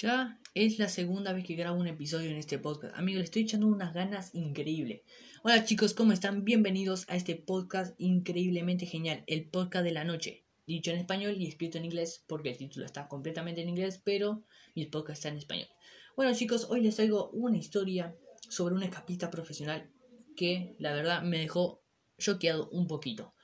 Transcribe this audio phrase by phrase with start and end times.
[0.00, 2.96] Ya es la segunda vez que grabo un episodio en este podcast.
[2.96, 5.02] Amigos, le estoy echando unas ganas increíbles.
[5.42, 6.46] Hola chicos, ¿cómo están?
[6.46, 10.46] Bienvenidos a este podcast increíblemente genial, el podcast de la noche.
[10.66, 14.46] Dicho en español y escrito en inglés, porque el título está completamente en inglés, pero
[14.74, 15.68] mi podcast está en español.
[16.16, 18.16] Bueno chicos, hoy les traigo una historia
[18.48, 19.90] sobre un escapista profesional
[20.36, 21.84] que la verdad me dejó
[22.16, 23.34] choqueado un poquito.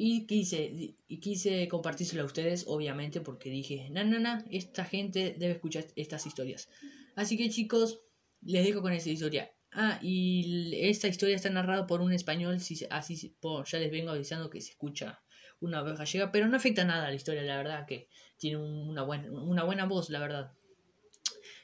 [0.00, 5.34] Y quise, y quise compartírselo a ustedes, obviamente, porque dije, na, na, na, esta gente
[5.36, 6.68] debe escuchar estas historias.
[7.16, 8.00] Así que chicos,
[8.42, 9.50] les dejo con esta historia.
[9.72, 13.34] Ah, y esta historia está narrada por un español, si, así
[13.66, 15.20] ya les vengo avisando que se escucha
[15.58, 19.02] una voz gallega, pero no afecta nada a la historia, la verdad, que tiene una
[19.02, 20.52] buena, una buena voz, la verdad.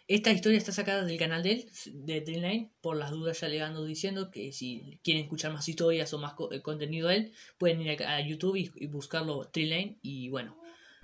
[0.07, 3.87] Esta historia está sacada del canal de él, de Dreamline, por las dudas ya le
[3.87, 8.03] diciendo que si quieren escuchar más historias o más eh, contenido de él, pueden ir
[8.03, 10.61] a, YouTube y, buscarlo Dreamline y bueno,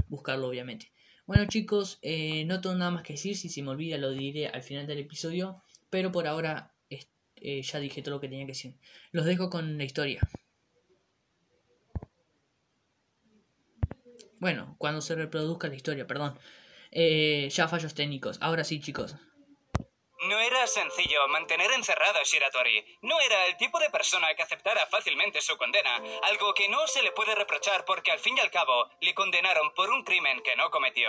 [0.09, 0.93] buscarlo obviamente.
[1.27, 4.49] Bueno chicos, eh, no tengo nada más que decir, si se me olvida lo diré
[4.49, 6.75] al final del episodio, pero por ahora
[7.37, 8.75] eh, ya dije todo lo que tenía que decir.
[9.13, 10.21] Los dejo con la historia.
[14.39, 16.39] Bueno, cuando se reproduzca la historia, perdón.
[16.91, 18.39] Eh, ya fallos técnicos.
[18.41, 19.15] Ahora sí, chicos.
[20.29, 22.99] No era sencillo mantener encerrado a Shiratori.
[23.03, 27.03] No era el tipo de persona que aceptara fácilmente su condena, algo que no se
[27.03, 30.57] le puede reprochar porque al fin y al cabo le condenaron por un crimen que
[30.57, 31.09] no cometió.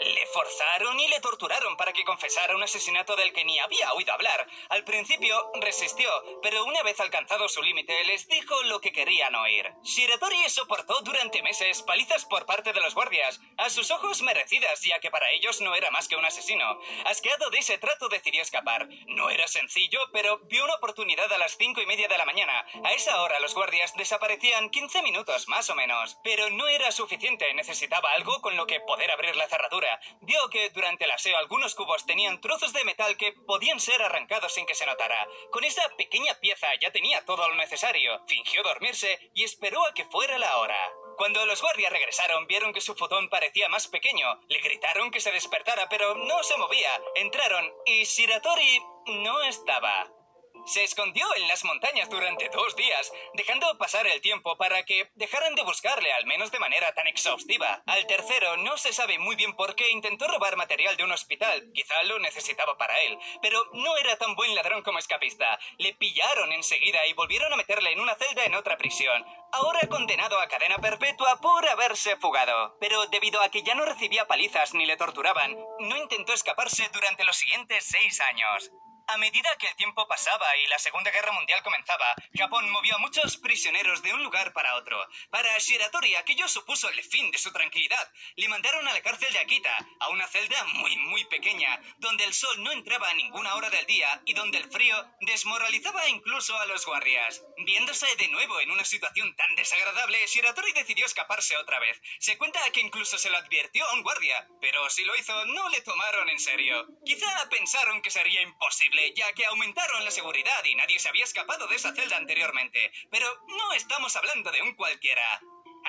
[0.00, 4.14] Le forzaron y le torturaron para que confesara un asesinato del que ni había oído
[4.14, 4.46] hablar.
[4.70, 9.70] Al principio resistió, pero una vez alcanzado su límite les dijo lo que querían oír.
[9.82, 15.00] Shiratori soportó durante meses palizas por parte de los guardias, a sus ojos merecidas ya
[15.00, 16.80] que para ellos no era más que un asesino.
[17.04, 18.88] Asqueado de ese trato decidió escapar.
[19.08, 22.64] No era sencillo, pero vio una oportunidad a las cinco y media de la mañana.
[22.84, 26.16] A esa hora los guardias desaparecían 15 minutos más o menos.
[26.24, 29.89] Pero no era suficiente, necesitaba algo con lo que poder abrir la cerradura
[30.20, 34.52] vio que durante el aseo algunos cubos tenían trozos de metal que podían ser arrancados
[34.52, 35.26] sin que se notara.
[35.50, 38.22] Con esa pequeña pieza ya tenía todo lo necesario.
[38.26, 40.92] Fingió dormirse y esperó a que fuera la hora.
[41.16, 44.40] Cuando los guardias regresaron, vieron que su fotón parecía más pequeño.
[44.48, 46.90] Le gritaron que se despertara, pero no se movía.
[47.14, 50.19] Entraron y Shiratori no estaba.
[50.66, 55.54] Se escondió en las montañas durante dos días, dejando pasar el tiempo para que dejaran
[55.54, 57.82] de buscarle, al menos de manera tan exhaustiva.
[57.86, 61.70] Al tercero no se sabe muy bien por qué intentó robar material de un hospital,
[61.74, 65.58] quizá lo necesitaba para él, pero no era tan buen ladrón como escapista.
[65.78, 69.24] Le pillaron enseguida y volvieron a meterle en una celda en otra prisión.
[69.52, 72.76] Ahora condenado a cadena perpetua por haberse fugado.
[72.78, 77.24] Pero debido a que ya no recibía palizas ni le torturaban, no intentó escaparse durante
[77.24, 78.70] los siguientes seis años.
[79.06, 82.98] A medida que el tiempo pasaba y la Segunda Guerra Mundial comenzaba, Japón movió a
[82.98, 84.96] muchos prisioneros de un lugar para otro.
[85.30, 88.12] Para Shiratori aquello supuso el fin de su tranquilidad.
[88.36, 92.34] Le mandaron a la cárcel de Akita, a una celda muy muy pequeña, donde el
[92.34, 96.66] sol no entraba a ninguna hora del día y donde el frío desmoralizaba incluso a
[96.66, 97.42] los guardias.
[97.58, 102.00] Viéndose de nuevo en una situación tan desagradable, Shiratori decidió escaparse otra vez.
[102.20, 105.68] Se cuenta que incluso se lo advirtió a un guardia, pero si lo hizo no
[105.68, 106.86] le tomaron en serio.
[107.04, 111.66] Quizá pensaron que sería imposible ya que aumentaron la seguridad y nadie se había escapado
[111.66, 112.92] de esa celda anteriormente.
[113.10, 115.40] Pero no estamos hablando de un cualquiera.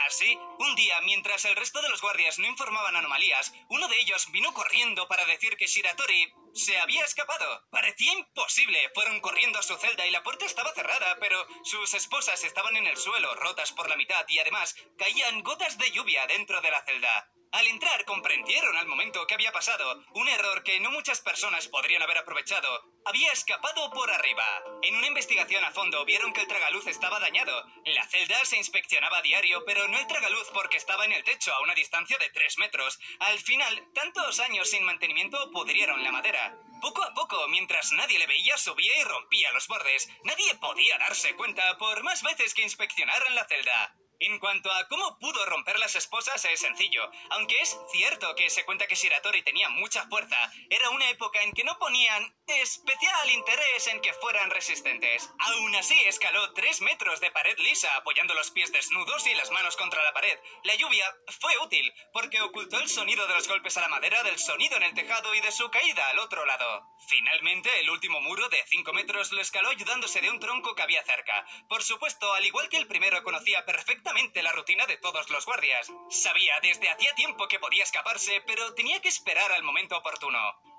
[0.07, 4.31] Así, un día, mientras el resto de los guardias no informaban anomalías, uno de ellos
[4.31, 7.67] vino corriendo para decir que Shiratori se había escapado.
[7.69, 8.89] Parecía imposible.
[8.93, 12.87] Fueron corriendo a su celda y la puerta estaba cerrada, pero sus esposas estaban en
[12.87, 16.83] el suelo, rotas por la mitad, y además caían gotas de lluvia dentro de la
[16.85, 17.29] celda.
[17.51, 22.01] Al entrar comprendieron al momento que había pasado, un error que no muchas personas podrían
[22.01, 22.69] haber aprovechado.
[23.03, 24.45] Había escapado por arriba.
[24.83, 27.65] En una investigación a fondo vieron que el tragaluz estaba dañado.
[27.83, 31.53] La celda se inspeccionaba a diario, pero no el tragaluz porque estaba en el techo
[31.53, 32.97] a una distancia de 3 metros.
[33.19, 36.55] Al final, tantos años sin mantenimiento pudrieron la madera.
[36.81, 40.07] Poco a poco, mientras nadie le veía, subía y rompía los bordes.
[40.23, 43.95] Nadie podía darse cuenta por más veces que inspeccionaran la celda.
[44.21, 47.09] En cuanto a cómo pudo romper las esposas, es sencillo.
[47.31, 50.37] Aunque es cierto que se cuenta que Shiratori tenía mucha fuerza,
[50.69, 55.29] era una época en que no ponían especial interés en que fueran resistentes.
[55.39, 59.77] Aún así, escaló tres metros de pared lisa, apoyando los pies desnudos y las manos
[59.77, 60.37] contra la pared.
[60.63, 61.05] La lluvia
[61.39, 64.83] fue útil, porque ocultó el sonido de los golpes a la madera, del sonido en
[64.83, 66.87] el tejado y de su caída al otro lado.
[67.07, 71.03] Finalmente, el último muro de cinco metros lo escaló ayudándose de un tronco que había
[71.03, 71.45] cerca.
[71.69, 75.91] Por supuesto, al igual que el primero conocía perfectamente la rutina de todos los guardias.
[76.09, 80.70] Sabía desde hacía tiempo que podía escaparse, pero tenía que esperar al momento oportuno.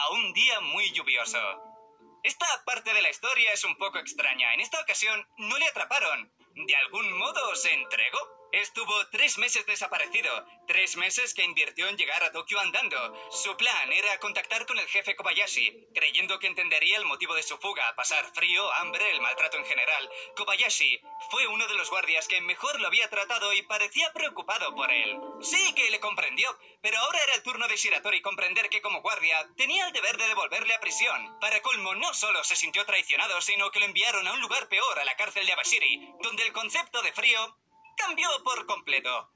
[0.00, 1.38] A un día muy lluvioso.
[2.22, 4.54] Esta parte de la historia es un poco extraña.
[4.54, 6.32] En esta ocasión no le atraparon.
[6.54, 8.39] De algún modo se entregó.
[8.52, 13.30] Estuvo tres meses desaparecido, tres meses que invirtió en llegar a Tokio andando.
[13.30, 17.58] Su plan era contactar con el jefe Kobayashi, creyendo que entendería el motivo de su
[17.58, 20.10] fuga, pasar frío, hambre, el maltrato en general.
[20.36, 21.00] Kobayashi
[21.30, 25.16] fue uno de los guardias que mejor lo había tratado y parecía preocupado por él.
[25.40, 29.48] Sí que le comprendió, pero ahora era el turno de Shiratori comprender que como guardia
[29.56, 31.38] tenía el deber de devolverle a prisión.
[31.40, 34.98] Para colmo, no solo se sintió traicionado, sino que lo enviaron a un lugar peor,
[34.98, 37.56] a la cárcel de Abashiri, donde el concepto de frío
[37.96, 39.30] cambió por completo.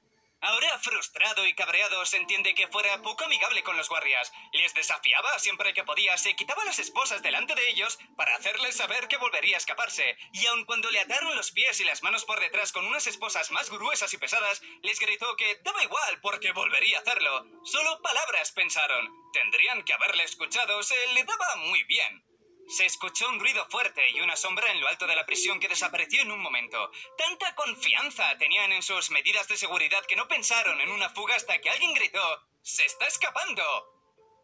[0.45, 4.31] Ahora frustrado y cabreado se entiende que fuera poco amigable con los guardias.
[4.53, 9.07] Les desafiaba siempre que podía, se quitaba las esposas delante de ellos para hacerles saber
[9.07, 10.17] que volvería a escaparse.
[10.33, 13.49] Y aun cuando le ataron los pies y las manos por detrás con unas esposas
[13.49, 17.45] más gruesas y pesadas, les gritó que daba igual porque volvería a hacerlo.
[17.63, 19.09] Solo palabras pensaron.
[19.33, 22.23] Tendrían que haberle escuchado, se le daba muy bien.
[22.67, 25.67] Se escuchó un ruido fuerte y una sombra en lo alto de la prisión que
[25.67, 26.91] desapareció en un momento.
[27.17, 31.59] Tanta confianza tenían en sus medidas de seguridad que no pensaron en una fuga hasta
[31.61, 33.63] que alguien gritó ¡Se está escapando!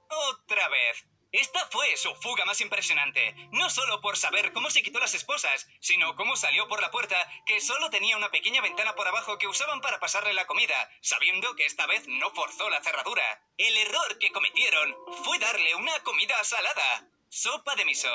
[0.09, 1.05] Otra vez.
[1.31, 5.67] Esta fue su fuga más impresionante, no solo por saber cómo se quitó las esposas,
[5.79, 7.15] sino cómo salió por la puerta,
[7.45, 11.55] que solo tenía una pequeña ventana por abajo que usaban para pasarle la comida, sabiendo
[11.55, 13.23] que esta vez no forzó la cerradura.
[13.57, 14.93] El error que cometieron
[15.23, 17.07] fue darle una comida salada.
[17.31, 18.09] Sopa de miso.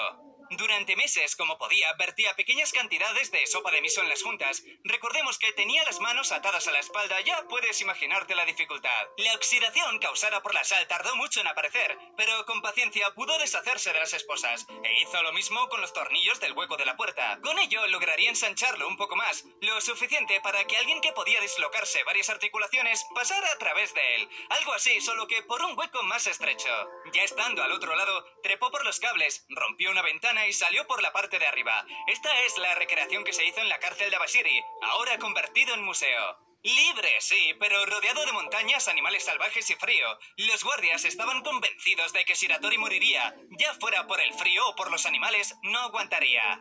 [0.50, 4.62] Durante meses, como podía, vertía pequeñas cantidades de sopa de miso en las juntas.
[4.84, 8.90] Recordemos que tenía las manos atadas a la espalda, ya puedes imaginarte la dificultad.
[9.16, 13.92] La oxidación causada por la sal tardó mucho en aparecer, pero con paciencia pudo deshacerse
[13.92, 17.40] de las esposas, e hizo lo mismo con los tornillos del hueco de la puerta.
[17.42, 22.04] Con ello lograría ensancharlo un poco más, lo suficiente para que alguien que podía dislocarse
[22.04, 24.28] varias articulaciones pasara a través de él.
[24.50, 26.70] Algo así, solo que por un hueco más estrecho.
[27.12, 31.00] Ya estando al otro lado, trepó por los cables, rompió una ventana y salió por
[31.02, 31.86] la parte de arriba.
[32.08, 35.84] Esta es la recreación que se hizo en la cárcel de Abashiri, ahora convertido en
[35.84, 36.38] museo.
[36.62, 40.18] Libre, sí, pero rodeado de montañas, animales salvajes y frío.
[40.36, 44.90] Los guardias estaban convencidos de que Shiratori moriría, ya fuera por el frío o por
[44.90, 46.60] los animales, no aguantaría.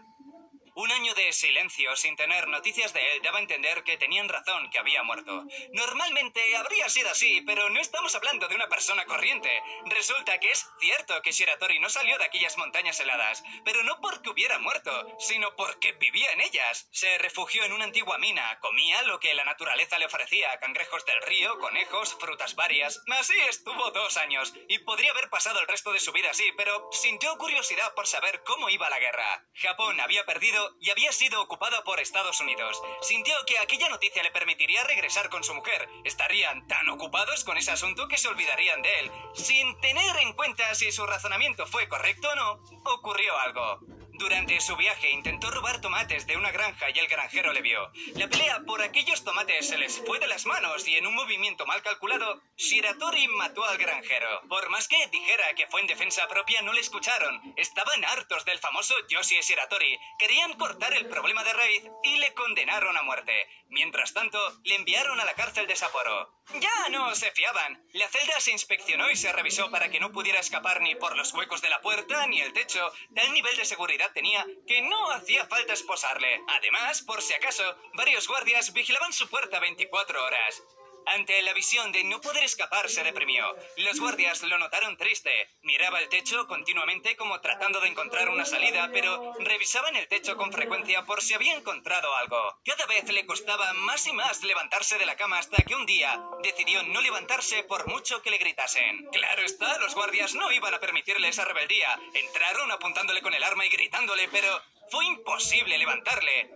[0.77, 4.69] Un año de silencio sin tener noticias de él daba a entender que tenían razón
[4.69, 5.45] que había muerto.
[5.71, 9.49] Normalmente habría sido así, pero no estamos hablando de una persona corriente.
[9.85, 14.29] Resulta que es cierto que Shiratori no salió de aquellas montañas heladas, pero no porque
[14.29, 16.89] hubiera muerto, sino porque vivía en ellas.
[16.91, 21.21] Se refugió en una antigua mina, comía lo que la naturaleza le ofrecía, cangrejos del
[21.21, 23.01] río, conejos, frutas varias.
[23.17, 26.89] Así estuvo dos años, y podría haber pasado el resto de su vida así, pero
[26.91, 29.47] sintió curiosidad por saber cómo iba la guerra.
[29.53, 32.81] Japón había perdido y había sido ocupada por Estados Unidos.
[33.01, 35.87] Sintió que aquella noticia le permitiría regresar con su mujer.
[36.03, 39.11] Estarían tan ocupados con ese asunto que se olvidarían de él.
[39.33, 42.51] Sin tener en cuenta si su razonamiento fue correcto o no,
[42.85, 43.79] ocurrió algo.
[44.17, 47.91] Durante su viaje intentó robar tomates de una granja y el granjero le vio.
[48.15, 51.65] La pelea por aquellos tomates se les fue de las manos y en un movimiento
[51.65, 54.41] mal calculado, Shiratori mató al granjero.
[54.47, 57.53] Por más que dijera que fue en defensa propia, no le escucharon.
[57.57, 59.99] Estaban hartos del famoso Yoshi Shiratori.
[60.17, 63.47] Querían cortar el problema de raíz y le condenaron a muerte.
[63.67, 66.31] Mientras tanto, le enviaron a la cárcel de Sapporo.
[66.53, 67.83] Ya no se fiaban.
[67.93, 71.33] La celda se inspeccionó y se revisó para que no pudiera escapar ni por los
[71.33, 72.91] huecos de la puerta ni el techo.
[73.15, 76.41] Tal nivel de seguridad tenía que no hacía falta esposarle.
[76.47, 77.63] Además, por si acaso,
[77.93, 80.63] varios guardias vigilaban su puerta 24 horas.
[81.07, 83.55] Ante la visión de no poder escapar, se deprimió.
[83.77, 85.49] Los guardias lo notaron triste.
[85.61, 90.51] Miraba el techo continuamente como tratando de encontrar una salida, pero revisaban el techo con
[90.51, 92.59] frecuencia por si había encontrado algo.
[92.65, 96.21] Cada vez le costaba más y más levantarse de la cama hasta que un día
[96.41, 99.07] decidió no levantarse por mucho que le gritasen.
[99.11, 101.99] Claro está, los guardias no iban a permitirle esa rebeldía.
[102.13, 106.51] Entraron apuntándole con el arma y gritándole, pero fue imposible levantarle.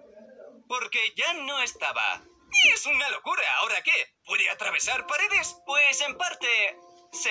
[0.68, 2.22] Porque ya no estaba.
[2.74, 3.44] Es una locura.
[3.60, 3.92] ¿Ahora qué?
[4.26, 5.56] ¿Puede atravesar paredes?
[5.66, 6.48] Pues en parte...
[7.12, 7.30] Sí.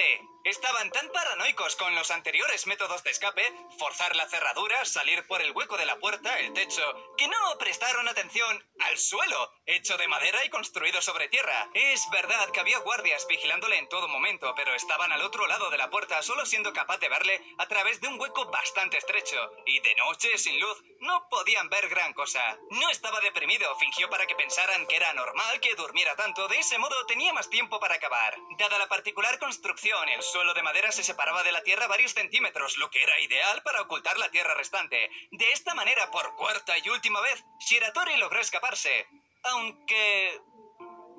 [0.49, 5.53] Estaban tan paranoicos con los anteriores métodos de escape, forzar la cerradura, salir por el
[5.53, 6.83] hueco de la puerta, el techo,
[7.19, 11.69] que no prestaron atención al suelo, hecho de madera y construido sobre tierra.
[11.75, 15.77] Es verdad que había guardias vigilándole en todo momento, pero estaban al otro lado de
[15.77, 19.37] la puerta, solo siendo capaz de verle a través de un hueco bastante estrecho.
[19.67, 22.59] Y de noche, sin luz, no podían ver gran cosa.
[22.71, 26.79] No estaba deprimido, fingió para que pensaran que era normal que durmiera tanto, de ese
[26.79, 28.35] modo tenía más tiempo para acabar.
[28.59, 32.79] Dada la particular construcción, el suelo de madera se separaba de la tierra varios centímetros,
[32.79, 35.11] lo que era ideal para ocultar la tierra restante.
[35.33, 39.07] De esta manera, por cuarta y última vez, Shiratori logró escaparse.
[39.45, 40.41] Aunque...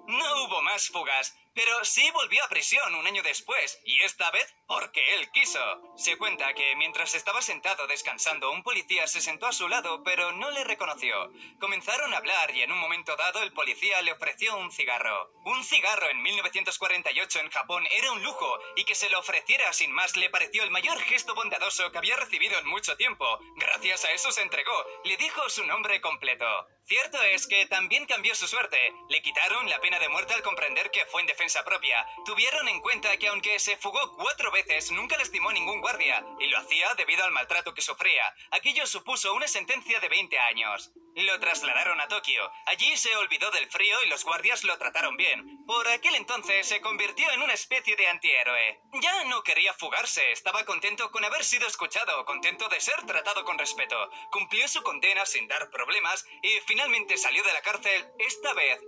[0.08, 1.38] No hubo más fugas.
[1.60, 5.60] Pero sí volvió a prisión un año después, y esta vez porque él quiso.
[5.98, 10.32] Se cuenta que mientras estaba sentado descansando, un policía se sentó a su lado, pero
[10.32, 11.30] no le reconoció.
[11.60, 15.34] Comenzaron a hablar y en un momento dado el policía le ofreció un cigarro.
[15.44, 19.92] Un cigarro en 1948 en Japón era un lujo, y que se lo ofreciera sin
[19.92, 23.38] más le pareció el mayor gesto bondadoso que había recibido en mucho tiempo.
[23.58, 26.46] Gracias a eso se entregó, le dijo su nombre completo.
[26.90, 28.78] Cierto es que también cambió su suerte.
[29.10, 32.06] Le quitaron la pena de muerte al comprender que fue en defensa propia.
[32.26, 36.58] Tuvieron en cuenta que aunque se fugó cuatro veces, nunca lastimó ningún guardia, y lo
[36.60, 38.34] hacía debido al maltrato que sufría.
[38.52, 40.92] Aquello supuso una sentencia de 20 años.
[41.16, 42.50] Lo trasladaron a Tokio.
[42.66, 45.66] Allí se olvidó del frío y los guardias lo trataron bien.
[45.66, 48.80] Por aquel entonces se convirtió en una especie de antihéroe.
[49.02, 53.58] Ya no quería fugarse, estaba contento con haber sido escuchado, contento de ser tratado con
[53.58, 54.10] respeto.
[54.32, 58.80] Cumplió su condena sin dar problemas y finalmente salió de la cárcel, esta vez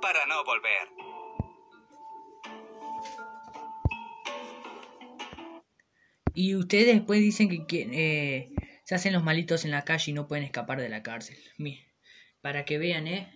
[0.00, 0.88] para no volver.
[6.34, 8.50] Y ustedes después dicen que, eh,
[8.84, 11.36] se hacen los malitos en la calle y no pueden escapar de la cárcel.
[12.42, 13.32] para que vean, ¿eh?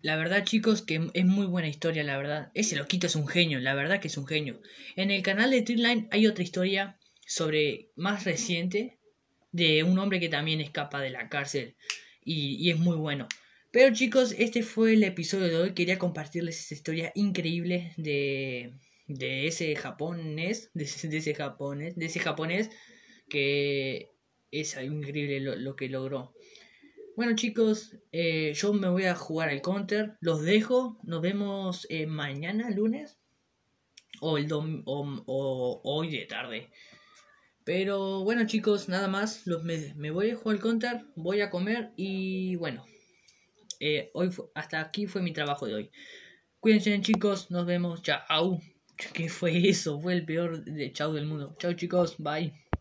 [0.00, 2.50] La verdad, chicos, que es muy buena historia, la verdad.
[2.54, 4.62] Ese loquito es un genio, la verdad que es un genio.
[4.96, 8.98] En el canal de Treeline hay otra historia sobre más reciente
[9.52, 11.76] de un hombre que también escapa de la cárcel
[12.24, 13.28] y, y es muy bueno.
[13.70, 15.74] Pero chicos, este fue el episodio de hoy.
[15.74, 18.72] Quería compartirles esta historia increíble de,
[19.14, 22.70] de ese japonés, de, ese japonés, de ese japonés
[23.28, 24.12] que
[24.50, 26.34] es increíble lo, que logró.
[27.16, 30.16] Bueno chicos, eh, yo me voy a jugar al counter.
[30.20, 30.98] Los dejo.
[31.02, 33.18] Nos vemos eh, mañana, lunes.
[34.20, 36.70] O, el dom o, hoy de tarde.
[37.64, 39.46] Pero bueno chicos, nada más.
[39.46, 41.04] Los me, voy a jugar al counter.
[41.16, 41.92] Voy a comer.
[41.96, 42.84] Y bueno.
[43.80, 45.90] Eh, hoy hasta aquí fue mi trabajo de hoy.
[46.60, 47.50] Cuídense chicos.
[47.50, 48.02] Nos vemos.
[48.02, 48.60] Chao.
[49.12, 50.00] ¿Qué fue eso?
[50.00, 51.54] Fue el peor de chao del mundo.
[51.58, 52.16] Chao chicos.
[52.18, 52.52] Bye.